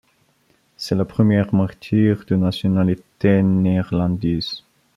[0.77, 4.63] C'est la première martyre de nationalité néerlandaise.